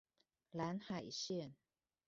[0.55, 1.53] 藍海線